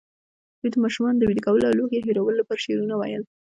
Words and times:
دوی 0.59 0.69
د 0.71 0.75
ماشومانو 0.83 1.19
د 1.19 1.23
ویده 1.27 1.41
کولو 1.47 1.65
او 1.69 1.77
لوږې 1.79 1.99
هېرولو 2.05 2.39
لپاره 2.39 2.63
شعرونه 2.63 2.95
ویل. 2.97 3.23